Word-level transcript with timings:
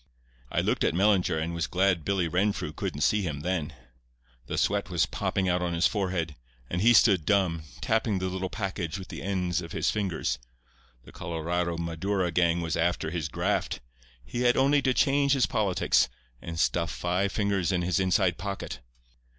I 0.51 0.61
looked 0.61 0.83
at 0.83 0.95
Mellinger, 0.95 1.37
and 1.37 1.53
was 1.53 1.67
glad 1.67 2.03
Billy 2.03 2.27
Renfrew 2.27 2.73
couldn't 2.73 3.01
see 3.01 3.21
him 3.21 3.41
then. 3.41 3.71
The 4.47 4.57
sweat 4.57 4.89
was 4.89 5.05
popping 5.05 5.47
out 5.47 5.61
on 5.61 5.75
his 5.75 5.85
forehead, 5.85 6.35
and 6.71 6.81
he 6.81 6.91
stood 6.93 7.23
dumb, 7.23 7.61
tapping 7.81 8.17
the 8.17 8.25
little 8.27 8.49
package 8.49 8.97
with 8.97 9.09
the 9.09 9.21
ends 9.21 9.61
of 9.61 9.73
his 9.73 9.91
fingers. 9.91 10.39
The 11.03 11.11
colorado 11.11 11.77
maduro 11.77 12.31
gang 12.31 12.61
was 12.61 12.75
after 12.75 13.11
his 13.11 13.27
graft. 13.29 13.79
He 14.25 14.41
had 14.41 14.57
only 14.57 14.81
to 14.81 14.93
change 14.95 15.33
his 15.33 15.45
politics, 15.45 16.09
and 16.41 16.59
stuff 16.59 16.89
five 16.89 17.31
fingers 17.31 17.71
in 17.71 17.83
his 17.83 17.99
inside 17.99 18.39
pocket. 18.39 18.79